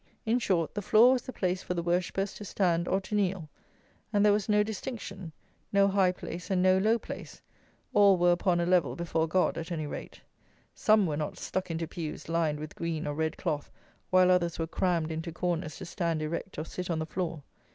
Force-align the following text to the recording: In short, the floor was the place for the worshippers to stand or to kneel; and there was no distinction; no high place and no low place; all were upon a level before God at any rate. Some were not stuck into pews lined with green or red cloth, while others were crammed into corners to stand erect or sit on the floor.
In 0.25 0.39
short, 0.39 0.73
the 0.73 0.81
floor 0.81 1.13
was 1.13 1.21
the 1.21 1.31
place 1.31 1.61
for 1.61 1.75
the 1.75 1.83
worshippers 1.83 2.33
to 2.33 2.43
stand 2.43 2.87
or 2.87 2.99
to 3.01 3.13
kneel; 3.13 3.49
and 4.11 4.25
there 4.25 4.33
was 4.33 4.49
no 4.49 4.63
distinction; 4.63 5.31
no 5.71 5.87
high 5.87 6.11
place 6.11 6.49
and 6.49 6.59
no 6.63 6.79
low 6.79 6.97
place; 6.97 7.39
all 7.93 8.17
were 8.17 8.31
upon 8.31 8.59
a 8.59 8.65
level 8.65 8.95
before 8.95 9.27
God 9.27 9.59
at 9.59 9.71
any 9.71 9.85
rate. 9.85 10.21
Some 10.73 11.05
were 11.05 11.17
not 11.17 11.37
stuck 11.37 11.69
into 11.69 11.85
pews 11.87 12.27
lined 12.27 12.59
with 12.59 12.73
green 12.73 13.05
or 13.05 13.13
red 13.13 13.37
cloth, 13.37 13.69
while 14.09 14.31
others 14.31 14.57
were 14.57 14.65
crammed 14.65 15.11
into 15.11 15.31
corners 15.31 15.77
to 15.77 15.85
stand 15.85 16.23
erect 16.23 16.57
or 16.57 16.63
sit 16.65 16.89
on 16.89 16.97
the 16.97 17.05
floor. 17.05 17.43